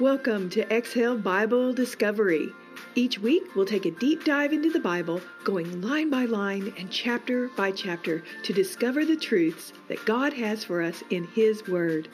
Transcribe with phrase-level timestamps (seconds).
[0.00, 2.52] Welcome to Exhale Bible Discovery.
[2.94, 6.88] Each week, we'll take a deep dive into the Bible, going line by line and
[6.88, 12.06] chapter by chapter to discover the truths that God has for us in His Word.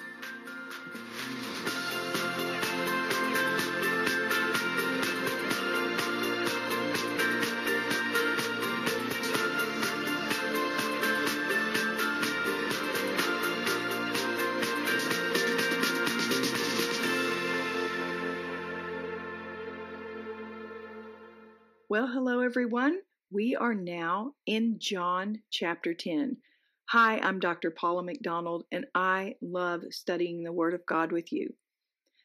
[21.95, 22.99] Well, hello everyone.
[23.31, 26.39] We are now in John chapter 10.
[26.87, 27.71] Hi, I'm Dr.
[27.71, 31.55] Paula McDonald, and I love studying the Word of God with you.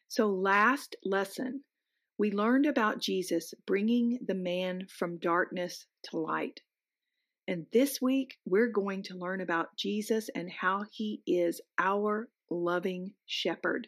[0.08, 1.62] So, last lesson,
[2.18, 6.62] we learned about Jesus bringing the man from darkness to light.
[7.46, 13.12] And this week, we're going to learn about Jesus and how he is our loving
[13.24, 13.86] shepherd.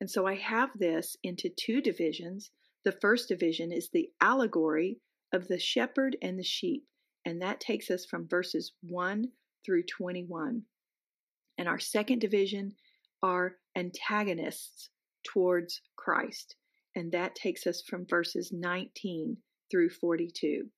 [0.00, 2.50] And so I have this into two divisions.
[2.86, 5.00] The first division is the allegory
[5.32, 6.86] of the shepherd and the sheep,
[7.24, 9.24] and that takes us from verses 1
[9.64, 10.62] through 21.
[11.58, 12.76] And our second division
[13.24, 14.90] are antagonists
[15.24, 16.54] towards Christ,
[16.94, 19.36] and that takes us from verses 19
[19.68, 20.70] through 42.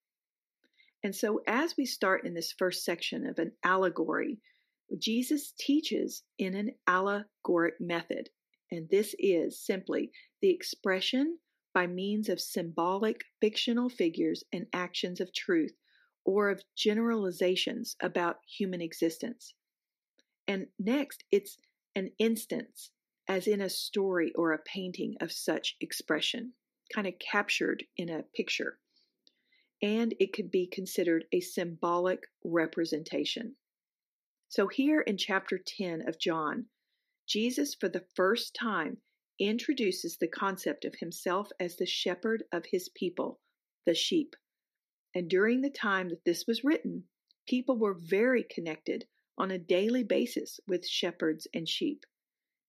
[1.05, 4.39] And so, as we start in this first section of an allegory,
[4.97, 8.31] Jesus teaches in an allegoric method,
[8.71, 10.11] and this is simply
[10.41, 11.37] the expression
[11.73, 15.77] by means of symbolic fictional figures and actions of truth
[16.25, 19.55] or of generalizations about human existence.
[20.47, 21.59] And next, it's
[21.95, 22.91] an instance,
[23.29, 26.53] as in a story or a painting of such expression,
[26.95, 28.79] kind of captured in a picture.
[29.83, 33.57] And it could be considered a symbolic representation.
[34.49, 36.67] So, here in chapter 10 of John,
[37.27, 38.99] Jesus, for the first time,
[39.39, 43.41] introduces the concept of himself as the shepherd of his people,
[43.87, 44.35] the sheep.
[45.15, 47.05] And during the time that this was written,
[47.47, 49.07] people were very connected
[49.39, 52.05] on a daily basis with shepherds and sheep.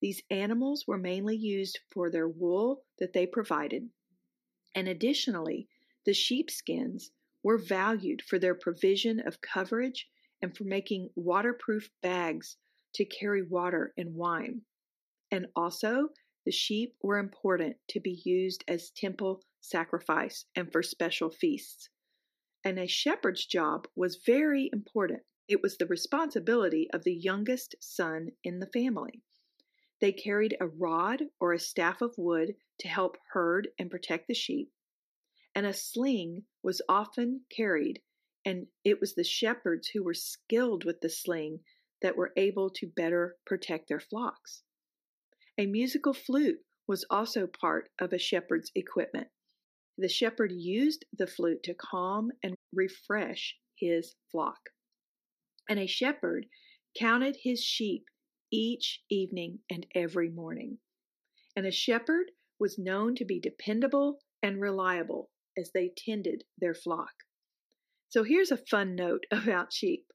[0.02, 3.90] These animals were mainly used for their wool that they provided.
[4.76, 5.68] And additionally,
[6.06, 7.12] the sheepskins
[7.44, 10.08] were valued for their provision of coverage
[10.42, 12.56] and for making waterproof bags
[12.94, 14.62] to carry water and wine.
[15.32, 16.10] And also,
[16.50, 21.90] the sheep were important to be used as temple sacrifice and for special feasts.
[22.66, 25.22] And a shepherd's job was very important.
[25.48, 29.22] It was the responsibility of the youngest son in the family.
[30.02, 34.34] They carried a rod or a staff of wood to help herd and protect the
[34.34, 34.72] sheep,
[35.54, 38.02] and a sling was often carried,
[38.44, 41.60] and it was the shepherds who were skilled with the sling
[42.02, 44.64] that were able to better protect their flocks.
[45.60, 49.28] A musical flute was also part of a shepherd's equipment.
[49.98, 54.70] The shepherd used the flute to calm and refresh his flock.
[55.68, 56.46] And a shepherd
[56.98, 58.06] counted his sheep
[58.54, 60.78] each evening and every morning.
[61.58, 67.12] And a shepherd was known to be dependable and reliable as they tended their flock.
[68.08, 70.06] So here's a fun note about sheep.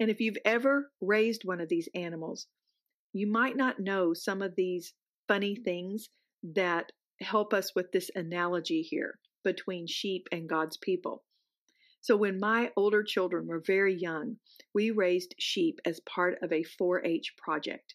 [0.00, 2.48] And if you've ever raised one of these animals,
[3.12, 4.94] you might not know some of these
[5.26, 5.64] funny mm-hmm.
[5.64, 6.08] things
[6.42, 11.24] that help us with this analogy here between sheep and God's people.
[12.00, 14.38] So, when my older children were very young,
[14.72, 17.94] we raised sheep as part of a 4 H project.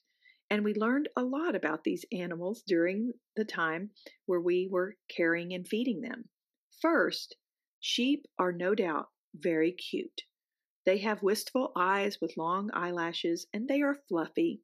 [0.50, 3.92] And we learned a lot about these animals during the time
[4.26, 6.30] where we were caring and feeding them.
[6.82, 7.38] First,
[7.80, 10.24] sheep are no doubt very cute.
[10.86, 14.62] They have wistful eyes with long eyelashes and they are fluffy.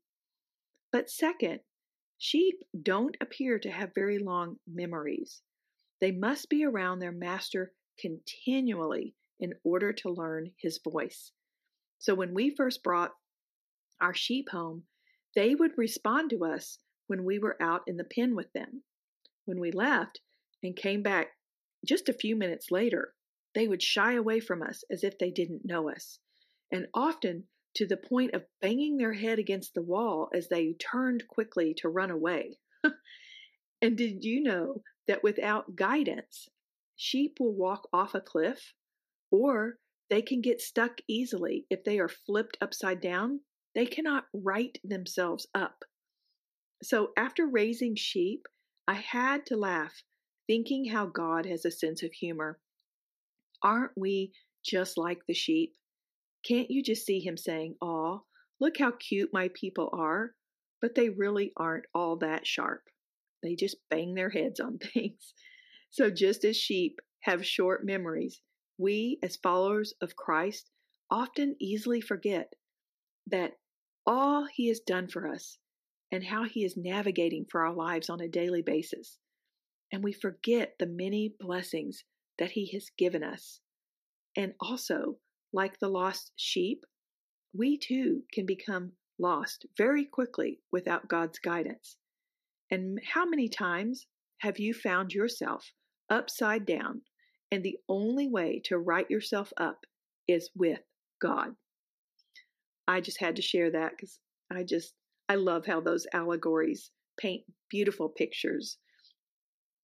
[0.92, 1.60] But second,
[2.18, 5.42] sheep don't appear to have very long memories.
[6.02, 11.32] They must be around their master continually in order to learn his voice.
[11.98, 13.12] So when we first brought
[14.02, 14.84] our sheep home,
[15.36, 18.84] they would respond to us when we were out in the pen with them.
[19.46, 20.22] When we left
[20.64, 21.30] and came back
[21.86, 23.14] just a few minutes later,
[23.56, 26.20] they would shy away from us as if they didn't know us.
[26.72, 27.46] And often
[27.80, 31.88] to the point of banging their head against the wall as they turned quickly to
[31.88, 32.58] run away.
[33.82, 36.50] and did you know that without guidance,
[36.98, 38.74] sheep will walk off a cliff
[39.32, 39.78] or
[40.10, 43.40] they can get stuck easily if they are flipped upside down?
[43.76, 45.86] They cannot right themselves up.
[46.84, 48.46] So after raising sheep,
[48.90, 50.04] I had to laugh,
[50.48, 52.60] thinking how God has a sense of humor.
[53.64, 54.34] Aren't we
[54.66, 55.76] just like the sheep?
[56.48, 58.20] Can't you just see him saying, Aw,
[58.60, 60.36] look how cute my people are?
[60.82, 62.84] But they really aren't all that sharp.
[63.44, 65.34] they just bang their heads on things.
[65.90, 68.42] So, just as sheep have short memories,
[68.78, 70.70] we, as followers of Christ,
[71.12, 72.54] often easily forget
[73.28, 73.58] that
[74.06, 75.58] all He has done for us
[76.12, 79.18] and how He is navigating for our lives on a daily basis.
[79.92, 82.04] And we forget the many blessings
[82.38, 83.60] that He has given us.
[84.38, 85.18] And also,
[85.52, 86.86] like the lost sheep,
[87.54, 91.98] we too can become lost very quickly without God's guidance.
[92.72, 94.08] And how many times
[94.40, 95.74] have you found yourself
[96.10, 97.02] upside down,
[97.52, 99.86] and the only way to right yourself up
[100.28, 100.80] is with
[101.22, 101.56] God?
[102.88, 104.20] I just had to share that because
[104.52, 104.94] I just,
[105.28, 108.78] I love how those allegories paint beautiful pictures.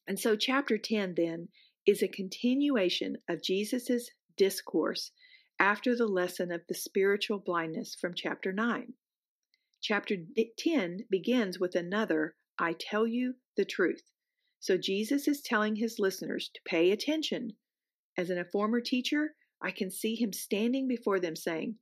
[0.07, 1.49] And so, chapter 10 then
[1.85, 5.11] is a continuation of Jesus' discourse
[5.59, 8.93] after the lesson of the spiritual blindness from chapter 9.
[9.81, 10.17] Chapter
[10.57, 14.03] 10 begins with another I tell you the truth.
[14.59, 17.55] So Jesus is telling his listeners to pay attention.
[18.17, 21.77] As in a former teacher, I can see him standing before them saying,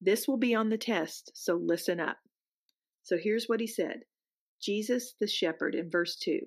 [0.00, 2.18] This will be on the test, so listen up.
[3.02, 4.02] So here's what he said
[4.60, 6.40] Jesus the shepherd in verse 2.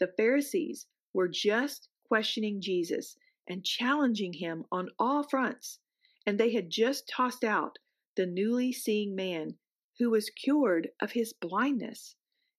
[0.00, 3.16] The Pharisees were just questioning Jesus
[3.48, 5.78] and challenging him on all fronts
[6.26, 7.78] and they had just tossed out
[8.16, 9.56] the newly seeing man
[9.98, 12.16] who was cured of his blindness.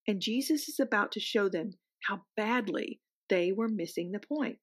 [0.07, 1.77] And Jesus is about to show them
[2.07, 2.99] how badly
[3.29, 4.59] they were missing the point.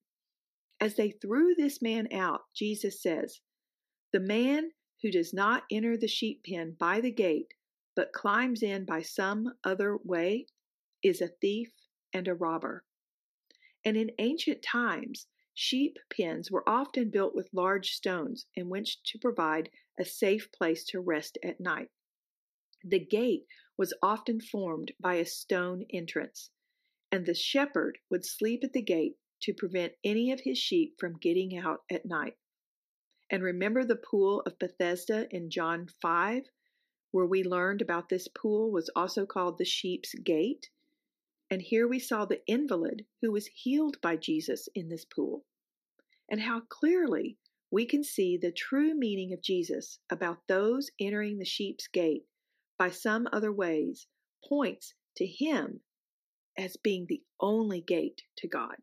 [0.81, 3.41] As they threw this man out, Jesus says,
[4.13, 4.71] The man
[5.03, 7.55] who does not enter the sheep pen by the gate,
[7.97, 10.47] but climbs in by some other way,
[11.03, 11.73] is a thief
[12.13, 12.85] and a robber.
[13.85, 19.19] And in ancient times, Sheep pens were often built with large stones in which to
[19.19, 21.91] provide a safe place to rest at night.
[22.85, 26.51] The gate was often formed by a stone entrance,
[27.11, 31.19] and the shepherd would sleep at the gate to prevent any of his sheep from
[31.19, 32.37] getting out at night.
[33.29, 36.49] And remember the pool of Bethesda in John 5,
[37.11, 40.71] where we learned about this pool was also called the sheep's gate?
[41.51, 45.45] And here we saw the invalid who was healed by Jesus in this pool
[46.31, 47.39] and how clearly
[47.73, 52.25] we can see the true meaning of Jesus about those entering the sheep's gate
[52.79, 54.07] by some other ways
[54.49, 55.81] points to him
[56.57, 58.77] as being the only gate to God.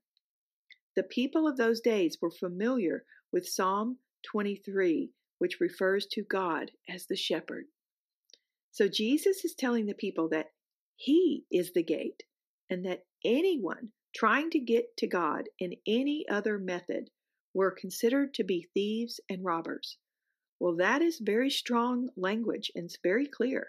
[0.95, 7.05] The people of those days were familiar with Psalm 23, which refers to God as
[7.05, 7.65] the shepherd.
[8.71, 10.51] So Jesus is telling the people that
[10.95, 12.23] he is the gate
[12.69, 17.09] and that anyone trying to get to God in any other method
[17.53, 19.97] were considered to be thieves and robbers.
[20.59, 23.67] Well, that is very strong language and it's very clear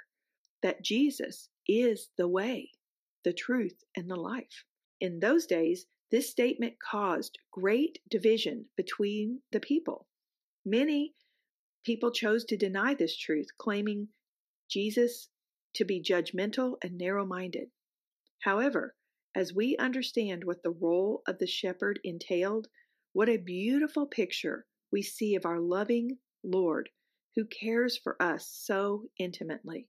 [0.63, 2.71] that Jesus is the way,
[3.25, 4.65] the truth, and the life.
[5.01, 10.07] In those days, this statement caused great division between the people.
[10.65, 11.15] Many
[11.85, 14.09] people chose to deny this truth, claiming
[14.69, 15.29] Jesus
[15.75, 17.71] to be judgmental and narrow minded.
[18.41, 18.95] However,
[19.35, 22.69] as we understand what the role of the shepherd entailed,
[23.13, 26.91] what a beautiful picture we see of our loving Lord
[27.35, 29.89] who cares for us so intimately.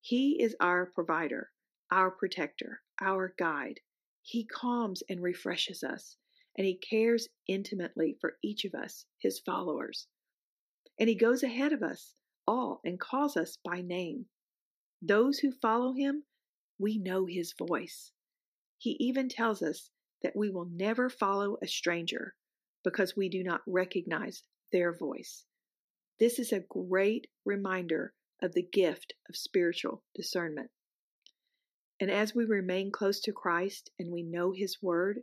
[0.00, 1.50] He is our provider,
[1.90, 3.80] our protector, our guide.
[4.22, 6.16] He calms and refreshes us,
[6.56, 10.06] and He cares intimately for each of us, His followers.
[10.98, 12.14] And He goes ahead of us
[12.46, 14.26] all and calls us by name.
[15.02, 16.24] Those who follow Him,
[16.78, 18.12] we know His voice.
[18.78, 19.90] He even tells us
[20.22, 22.34] that we will never follow a stranger
[22.84, 24.42] because we do not recognize
[24.72, 25.44] their voice.
[26.18, 30.70] This is a great reminder of the gift of spiritual discernment.
[32.00, 35.20] And as we remain close to Christ and we know His Word,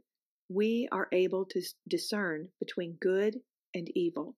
[0.50, 3.40] we are able to discern between good
[3.74, 4.36] and evil.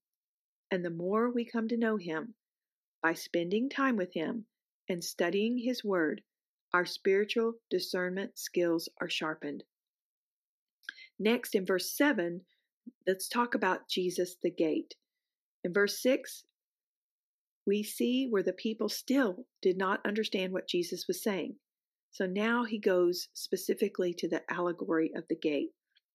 [0.69, 2.36] And the more we come to know Him
[3.01, 4.45] by spending time with Him
[4.88, 6.21] and studying His Word,
[6.74, 9.63] our spiritual discernment skills are sharpened.
[11.19, 12.41] Next, in verse 7,
[13.07, 14.95] let's talk about Jesus the gate.
[15.63, 16.45] In verse 6,
[17.65, 21.55] we see where the people still did not understand what Jesus was saying.
[22.12, 25.69] So now he goes specifically to the allegory of the gate.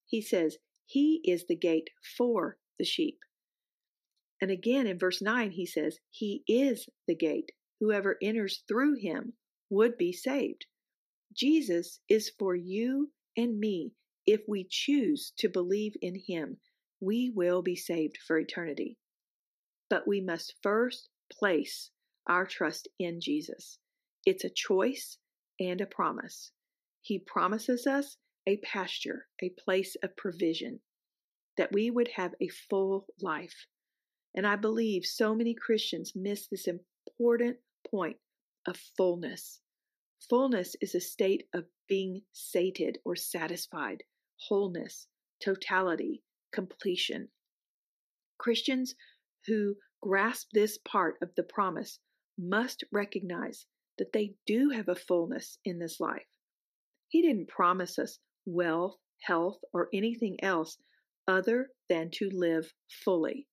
[0.06, 0.56] He says,
[0.86, 3.18] He is the gate for the sheep.
[4.40, 7.52] And again in verse 9, he says, He is the gate.
[7.80, 9.34] Whoever enters through him
[9.72, 10.66] would be saved.
[11.34, 13.92] Jesus is for you and me
[14.26, 16.58] if we choose to believe in Him,
[17.00, 18.98] we will be saved for eternity.
[19.88, 21.90] But we must first place
[22.26, 23.78] our trust in Jesus.
[24.24, 25.18] It's a choice
[25.58, 26.52] and a promise.
[27.00, 30.80] He promises us a pasture, a place of provision,
[31.56, 33.66] that we would have a full life.
[34.34, 37.56] And I believe so many Christians miss this important
[37.90, 38.18] point
[38.66, 39.61] of fullness.
[40.32, 44.02] Fullness is a state of being sated or satisfied,
[44.48, 45.06] wholeness,
[45.44, 46.22] totality,
[46.54, 47.28] completion.
[48.38, 48.94] Christians
[49.46, 51.98] who grasp this part of the promise
[52.38, 53.66] must recognize
[53.98, 56.38] that they do have a fullness in this life.
[57.08, 60.78] He didn't promise us wealth, health, or anything else
[61.28, 62.72] other than to live
[63.04, 63.48] fully.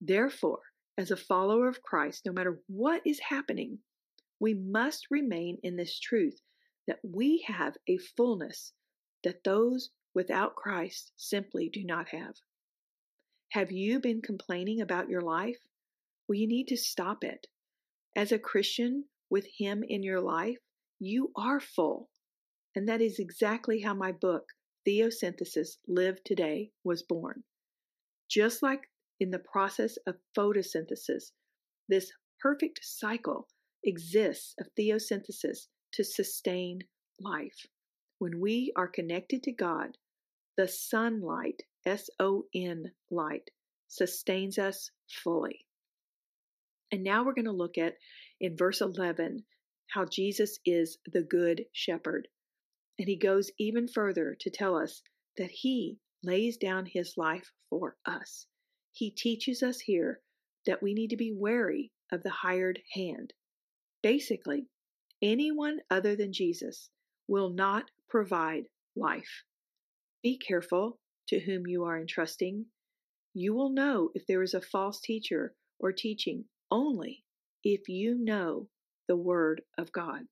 [0.00, 0.62] Therefore,
[0.98, 3.78] as a follower of Christ, no matter what is happening,
[4.40, 6.40] we must remain in this truth
[6.86, 8.72] that we have a fullness
[9.22, 12.34] that those without Christ simply do not have.
[13.50, 15.58] Have you been complaining about your life?
[16.26, 17.46] Well, you need to stop it.
[18.16, 20.58] As a Christian with Him in your life,
[20.98, 22.08] you are full.
[22.74, 24.44] And that is exactly how my book,
[24.88, 27.44] Theosynthesis Live Today, was born.
[28.30, 28.82] Just like
[29.18, 31.32] in the process of photosynthesis,
[31.88, 33.48] this perfect cycle
[33.84, 36.80] exists of theosynthesis to sustain
[37.20, 37.66] life.
[38.18, 39.96] When we are connected to God,
[40.56, 43.50] the sunlight, S O N light,
[43.88, 44.90] sustains us
[45.22, 45.66] fully.
[46.92, 47.94] And now we're going to look at
[48.40, 49.44] in verse 11
[49.90, 52.28] how Jesus is the good shepherd.
[52.98, 55.02] And he goes even further to tell us
[55.38, 58.46] that he lays down his life for us.
[58.92, 60.20] He teaches us here
[60.66, 63.32] that we need to be wary of the hired hand.
[64.02, 64.66] Basically,
[65.22, 66.90] anyone other than Jesus
[67.28, 68.64] will not provide
[68.96, 69.44] life.
[70.22, 72.66] Be careful to whom you are entrusting.
[73.34, 77.24] You will know if there is a false teacher or teaching only
[77.62, 78.68] if you know
[79.06, 80.22] the Word of God.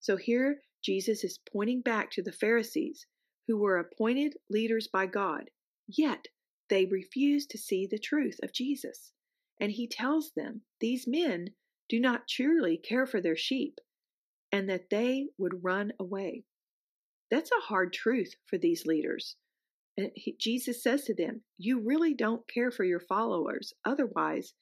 [0.00, 3.06] So here Jesus is pointing back to the Pharisees
[3.46, 5.50] who were appointed leaders by God,
[5.88, 6.26] yet
[6.68, 9.12] they refused to see the truth of Jesus.
[9.60, 11.54] And he tells them these men
[11.88, 13.78] do not truly care for their sheep
[14.52, 16.44] and that they would run away.
[17.30, 19.36] That's a hard truth for these leaders.
[19.96, 23.72] And he, Jesus says to them, You really don't care for your followers.
[23.84, 24.52] Otherwise,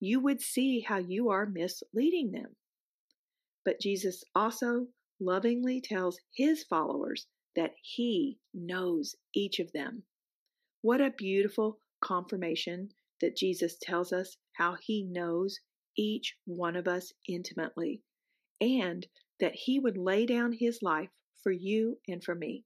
[0.00, 2.56] you would see how you are misleading them.
[3.64, 4.86] But Jesus also
[5.20, 10.02] lovingly tells his followers that he knows each of them.
[10.82, 12.90] What a beautiful confirmation
[13.20, 15.58] that Jesus tells us how he knows
[15.96, 18.02] each one of us intimately
[18.60, 19.06] and
[19.40, 21.10] that he would lay down his life
[21.42, 22.64] for you and for me.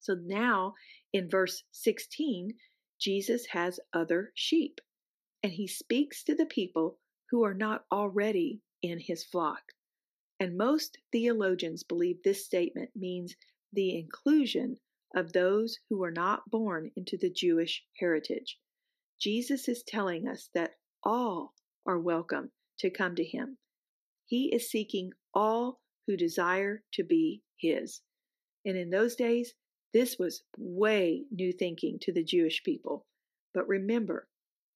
[0.00, 0.74] So now
[1.12, 2.54] in verse 16,
[2.98, 4.80] Jesus has other sheep
[5.42, 6.98] and he speaks to the people
[7.30, 9.62] who are not already in his flock.
[10.38, 13.36] And most theologians believe this statement means
[13.72, 14.78] the inclusion
[15.14, 18.58] of those who are not born into the Jewish heritage.
[19.20, 21.52] Jesus is telling us that all
[21.86, 23.58] are welcome to come to him.
[24.26, 28.02] He is seeking all who desire to be his.
[28.64, 29.54] And in those days,
[29.92, 33.06] this was way new thinking to the Jewish people.
[33.52, 34.28] But remember,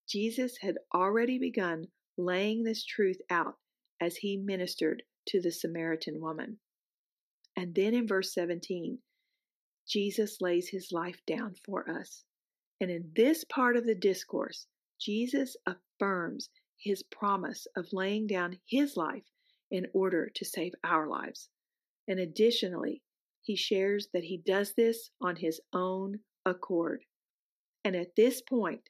[0.09, 3.59] Jesus had already begun laying this truth out
[4.01, 6.59] as he ministered to the Samaritan woman.
[7.57, 8.99] And then in verse 17,
[9.89, 12.25] Jesus lays his life down for us.
[12.81, 14.67] And in this part of the discourse,
[15.01, 16.51] Jesus affirms
[16.85, 19.25] his promise of laying down his life
[19.71, 21.49] in order to save our lives.
[22.07, 23.03] And additionally,
[23.43, 27.05] he shares that he does this on his own accord.
[27.85, 28.83] And at this point,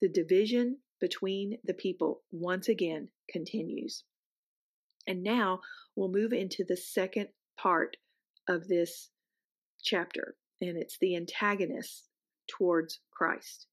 [0.00, 4.04] the division between the people once again continues.
[5.06, 5.60] And now
[5.96, 7.28] we'll move into the second
[7.58, 7.96] part
[8.48, 9.10] of this
[9.82, 12.04] chapter, and it's the antagonists
[12.48, 13.66] towards Christ.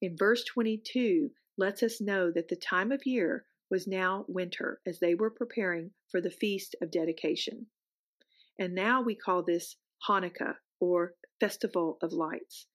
[0.00, 4.98] In verse 22, lets us know that the time of year was now winter as
[5.00, 7.66] they were preparing for the feast of dedication.
[8.58, 9.76] And now we call this
[10.08, 12.66] Hanukkah or Festival of Lights.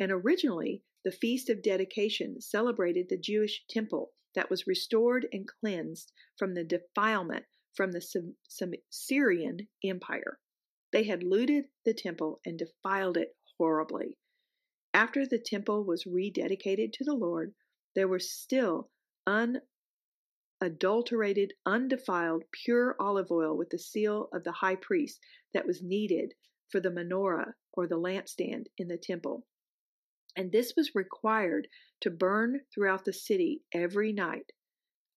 [0.00, 6.12] And originally, the Feast of Dedication celebrated the Jewish temple that was restored and cleansed
[6.36, 8.02] from the defilement from the
[8.90, 10.38] Syrian Empire.
[10.92, 14.16] They had looted the temple and defiled it horribly.
[14.94, 17.54] After the temple was rededicated to the Lord,
[17.94, 18.90] there was still
[20.60, 25.20] unadulterated, undefiled, pure olive oil with the seal of the high priest
[25.54, 26.34] that was needed
[26.68, 29.46] for the menorah or the lampstand in the temple
[30.38, 31.66] and this was required
[32.00, 34.52] to burn throughout the city every night.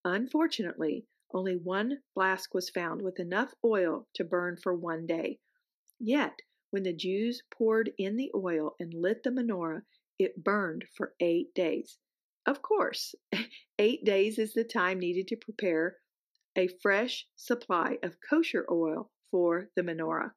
[0.03, 5.39] Unfortunately, only one flask was found with enough oil to burn for one day.
[5.99, 6.39] Yet,
[6.71, 9.83] when the Jews poured in the oil and lit the menorah,
[10.17, 11.99] it burned for eight days.
[12.47, 13.13] Of course,
[13.79, 15.97] eight days is the time needed to prepare
[16.57, 20.31] a fresh supply of kosher oil for the menorah.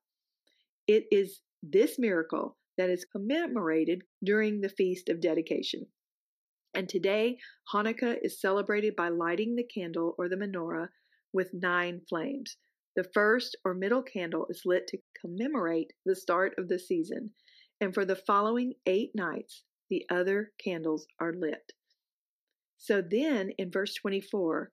[0.87, 5.87] It is this miracle that is commemorated during the Feast of Dedication.
[6.75, 7.39] And today,
[7.73, 10.89] Hanukkah is celebrated by lighting the candle or the menorah
[11.33, 12.59] with nine flames.
[12.97, 17.31] The first or middle candle is lit to commemorate the start of the season,
[17.81, 21.73] and for the following eight nights, the other candles are lit.
[22.85, 24.71] So then in verse 24,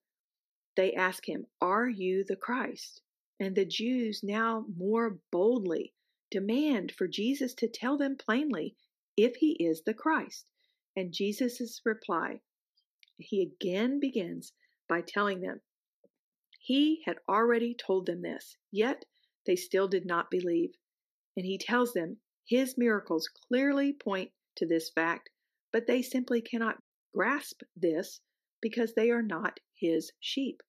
[0.75, 3.01] they ask him, Are you the Christ?
[3.39, 5.93] And the Jews now more boldly
[6.29, 8.75] demand for Jesus to tell them plainly
[9.15, 10.45] if he is the Christ.
[10.93, 12.41] And Jesus' reply,
[13.15, 14.51] he again begins
[14.89, 15.61] by telling them
[16.59, 19.05] he had already told them this, yet
[19.45, 20.73] they still did not believe.
[21.37, 25.29] And he tells them his miracles clearly point to this fact,
[25.71, 28.21] but they simply cannot grasp this
[28.61, 30.61] because they are not his sheep.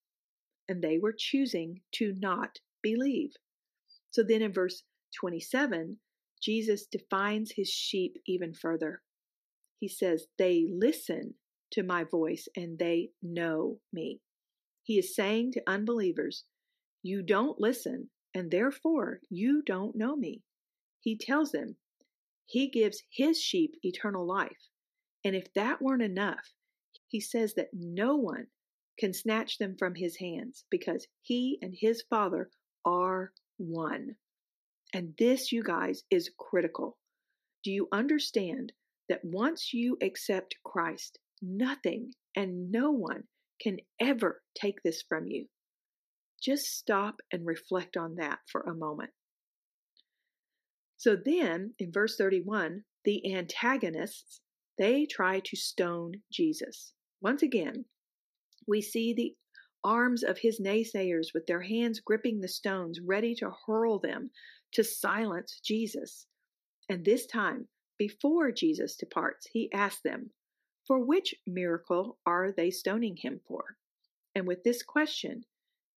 [0.68, 3.32] And they were choosing to not believe.
[4.10, 4.82] So then in verse
[5.20, 5.98] 27,
[6.40, 9.02] Jesus defines his sheep even further.
[9.78, 11.34] He says, They listen
[11.72, 14.20] to my voice and they know me.
[14.82, 16.44] He is saying to unbelievers,
[17.02, 20.42] You don't listen, and therefore you don't know me.
[21.00, 21.76] He tells them
[22.46, 24.68] he gives his sheep eternal life.
[25.24, 26.54] And if that weren't enough,
[27.08, 28.46] he says that no one
[28.98, 32.50] can snatch them from his hands because he and his Father
[32.84, 34.16] are one.
[34.92, 36.98] And this, you guys, is critical.
[37.64, 38.72] Do you understand
[39.08, 43.24] that once you accept Christ, nothing and no one
[43.60, 45.46] can ever take this from you?
[46.42, 49.10] Just stop and reflect on that for a moment.
[50.96, 54.40] So then, in verse 31, the antagonists,
[54.82, 56.92] they try to stone Jesus.
[57.20, 57.84] Once again,
[58.66, 59.36] we see the
[59.84, 64.30] arms of his naysayers with their hands gripping the stones, ready to hurl them
[64.72, 66.26] to silence Jesus.
[66.88, 70.32] And this time, before Jesus departs, he asks them,
[70.88, 73.76] For which miracle are they stoning him for?
[74.34, 75.44] And with this question,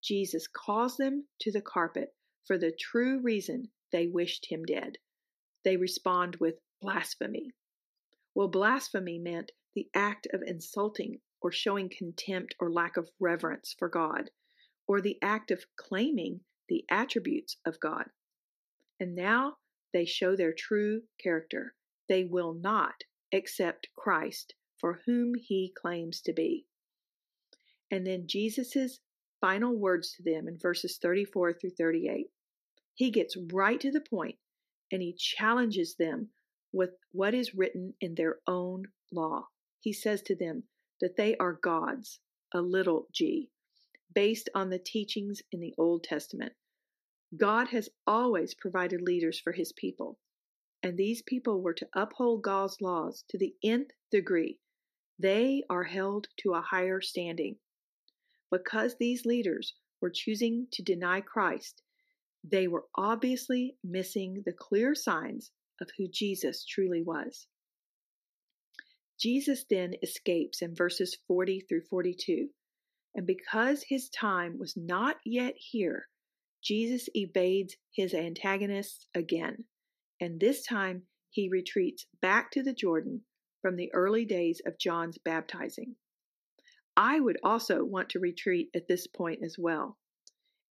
[0.04, 2.14] Jesus calls them to the carpet
[2.46, 5.00] for the true reason they wished him dead.
[5.64, 7.50] They respond with blasphemy.
[8.36, 13.88] Well, blasphemy meant the act of insulting or showing contempt or lack of reverence for
[13.88, 14.30] God,
[14.88, 18.10] or the act of claiming the attributes of God.
[19.00, 19.58] And now
[19.94, 21.76] they show their true character.
[22.10, 26.66] They will not accept Christ for whom he claims to be.
[27.90, 29.00] And then Jesus'
[29.40, 32.28] final words to them in verses 34 through 38.
[32.96, 34.36] He gets right to the point
[34.92, 36.32] and he challenges them
[36.76, 39.48] with what is written in their own law.
[39.80, 40.64] He says to them
[41.00, 42.20] that they are gods,
[42.54, 43.50] a little g,
[44.14, 46.52] based on the teachings in the Old Testament.
[47.38, 50.20] God has always provided leaders for his people,
[50.84, 54.60] and these people were to uphold God's laws to the nth degree.
[55.18, 57.56] They are held to a higher standing.
[58.52, 61.82] Because these leaders were choosing to deny Christ,
[62.44, 67.48] they were obviously missing the clear signs of who Jesus truly was.
[69.20, 72.50] Jesus then escapes in verses 40 through 42.
[73.16, 76.08] And because his time was not yet here,
[76.62, 79.66] Jesus evades his antagonists again,
[80.20, 83.22] and this time he retreats back to the Jordan
[83.62, 85.96] from the early days of John's baptizing.
[86.98, 89.98] I would also want to retreat at this point as well.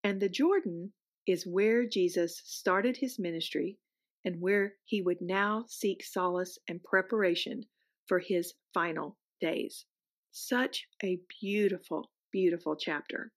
[0.03, 0.93] And the Jordan
[1.25, 3.77] is where Jesus started his ministry
[4.25, 7.63] and where he would now seek solace and preparation
[8.07, 9.85] for his final days.
[10.31, 13.31] Such a beautiful, beautiful chapter.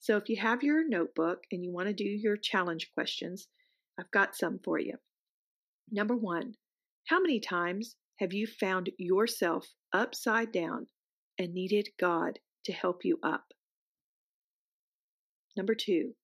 [0.00, 3.48] So if you have your notebook and you want to do your challenge questions,
[3.98, 4.98] I've got some for you.
[5.90, 6.54] Number one,
[7.06, 10.86] how many times have you found yourself upside down
[11.38, 13.44] and needed God to help you up?
[15.56, 16.14] Number two,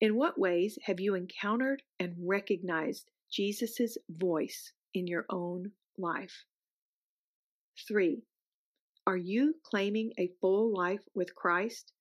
[0.00, 6.44] in what ways have you encountered and recognized Jesus' voice in your own life?
[7.86, 8.22] Three,
[9.06, 11.92] are you claiming a full life with Christ?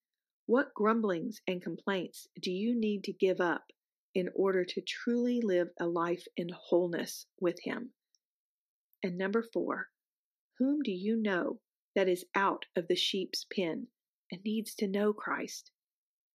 [0.45, 3.71] What grumblings and complaints do you need to give up
[4.15, 7.91] in order to truly live a life in wholeness with Him?
[9.03, 9.89] And number four,
[10.57, 11.59] whom do you know
[11.95, 13.87] that is out of the sheep's pen
[14.31, 15.71] and needs to know Christ?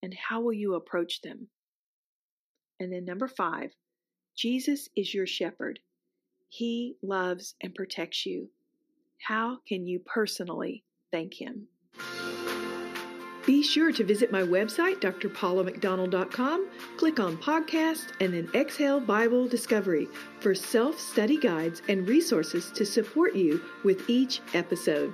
[0.02, 1.48] And how will you approach them?
[2.78, 3.72] And then number five,
[4.36, 5.78] Jesus is your shepherd.
[6.48, 8.50] He loves and protects you.
[9.26, 11.68] How can you personally thank Him?
[13.46, 20.06] Be sure to visit my website, drpaulamcdonald.com, click on podcast, and then Exhale Bible Discovery
[20.38, 25.12] for self study guides and resources to support you with each episode.